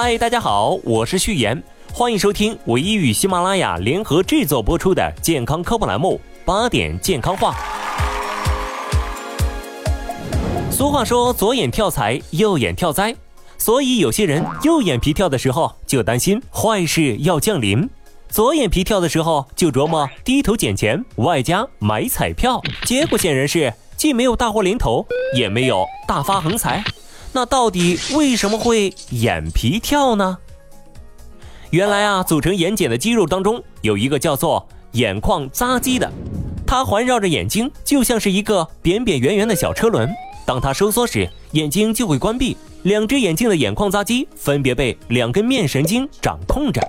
[0.00, 1.60] 嗨，大家好，我是旭言，
[1.92, 7.52] 欢迎收听唯一与喜马拉雅联合制作播出的健康科普栏目《八点健康话》。
[10.72, 13.12] 俗话说，左眼跳财，右眼跳灾，
[13.58, 17.90] 所以有些人右眼皮跳的时候就担心坏事要降临，
[18.28, 25.04] 左眼皮跳的时候就琢磨低头捡钱，外加买彩票，结果显然是既没有大祸临头，
[25.34, 26.84] 也没有大发横财。
[27.32, 30.38] 那到底为什么会眼皮跳呢？
[31.70, 36.10] 原来啊，组成眼睑的肌肉当中有一个叫做眼眶匝肌的，
[36.66, 40.08] 它环绕着眼睛，就像是一个扁扁圆圆的小车轮。
[40.46, 42.56] 当它收缩时，眼睛就会关闭。
[42.84, 46.80] 两只眼睛的眼眶匝肌分别被两根面神经掌控着，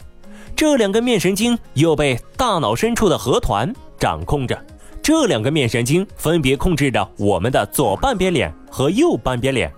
[0.55, 4.57] 这两根面神经又被大脑深处的核团掌控着。
[5.01, 9.69] 这两个面神经分别控制着我们的左半边脸和右半边脸，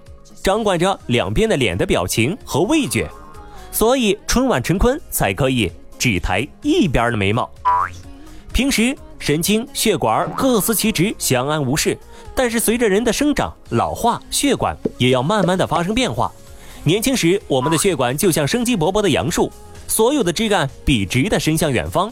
[0.44, 3.10] 掌管着两边的脸的表情和味觉。
[3.72, 7.50] 所以春晚陈坤才可以只抬一边的眉毛。
[8.52, 8.96] 平时。
[9.22, 11.96] 神经血管各司其职，相安无事。
[12.34, 16.32] 但是随着人的生长老化，血管也要慢慢的发生变化。
[16.84, 19.52] 年轻时，我们的血管就像生机勃勃的杨树，
[19.88, 22.12] 所有的枝干笔直的伸向远方。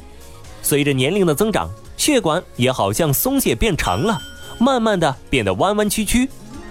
[0.62, 4.22] 随着年龄的增长，血管也好像松懈变长了，
[4.60, 6.30] 慢慢的变得弯弯曲曲。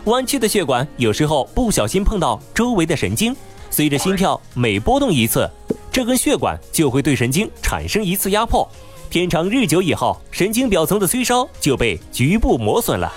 [0.09, 3.35] 弯曲的血管有时候不小心碰到周围的神经，
[3.71, 5.49] 随着心跳每波动一次，
[5.93, 8.69] 这根血管就会对神经产生一次压迫。
[9.11, 13.13] 天长日久以后，神经表层的催烧就被局部磨损了，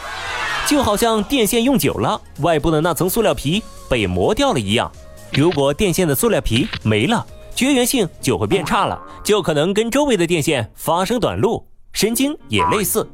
[0.68, 4.92] 就好像电线用久了，外部的那层塑料皮被磨掉了一样。
[5.34, 7.26] 如果电线的塑料皮没了，
[7.56, 11.66] 绝缘性就会变差了，就可能跟周围的电线发生短路。
[11.94, 13.06] 神经也类似，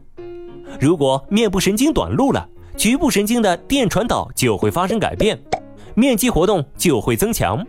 [0.80, 5.38] 如果面部神经短路了，局部神经的电传导就会发生改变，
[5.96, 7.66] 面积活动就会增强，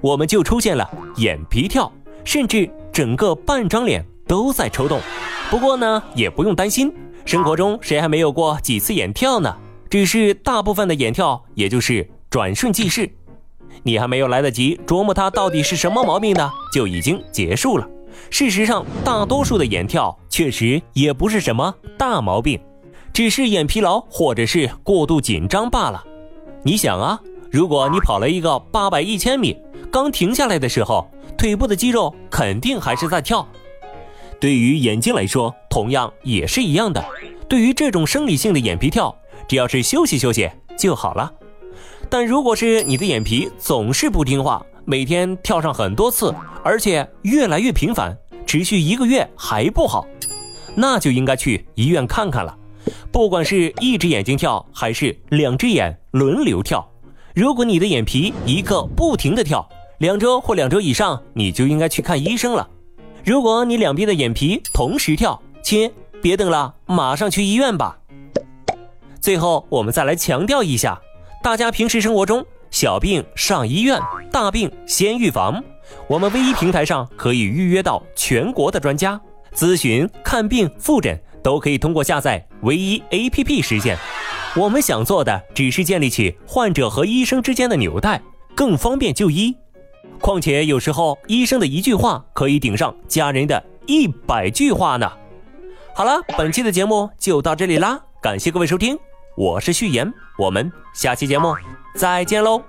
[0.00, 1.90] 我们就出现了眼皮跳，
[2.24, 4.04] 甚至整个半张脸。
[4.26, 5.00] 都在抽动，
[5.48, 6.92] 不过呢，也不用担心，
[7.24, 9.56] 生活中谁还没有过几次眼跳呢？
[9.88, 13.10] 只是大部分的眼跳，也就是转瞬即逝，
[13.82, 17.88] 你还没有来得及琢磨它到底是什么毛病呢，就已经结束了。
[18.28, 22.60] 事实上，大多数的眼跳确实也不是什么大毛病，
[23.18, 26.04] 只是眼疲劳或者是过度紧张罢了。
[26.62, 27.20] 你想啊，
[27.50, 31.04] 如果你跑了一个八百一千米，刚停下来的时候，
[31.36, 33.44] 腿部的肌肉肯定还是在跳。
[34.38, 37.04] 对于眼睛来说，同样也是一样的。
[37.48, 39.12] 对于这种生理性的眼皮跳，
[39.48, 40.48] 只要是休息休息
[40.78, 41.28] 就好了。
[42.08, 50.06] 但如果是你的眼皮总是不听话，每天跳上很多次，而且越来越频繁，持续一个月还不好，
[50.76, 52.56] 那就应该去医院看看了。
[53.10, 56.88] 不管是一只眼睛跳，还是两只眼轮流跳，
[57.34, 59.68] 如果你的眼皮一个不停的跳，
[59.98, 62.68] 两周或两周以上，你就应该去看医生了。
[63.24, 65.90] 如果你两边的眼皮同时跳，亲，
[66.22, 67.98] 别等了，马上去医院吧。
[69.20, 71.00] 最后，我们再来强调一下，
[71.42, 74.00] 大家平时生活中小病上医院，
[74.30, 75.62] 大病先预防。
[76.06, 79.20] 我们唯一平台上可以预约到全国的专家
[79.54, 83.96] 咨询、看病、复诊，都可以通过下载唯一 APP 实现。
[84.56, 88.20] 我们想做的只是建立起患者和医生之间的纽带，
[88.54, 89.54] 更方便就医。
[90.20, 95.10] 况且有时候医生的一句话可以顶上家人的一百句话呢。
[95.94, 98.98] 好了，本期的节目就到这里啦，感谢各位收听，
[99.36, 101.54] 我是序言，我们下期节目
[101.94, 102.62] 再见喽。